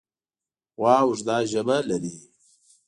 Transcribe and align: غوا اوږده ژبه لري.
غوا 0.77 0.95
اوږده 1.05 1.37
ژبه 1.51 1.77
لري. 1.89 2.15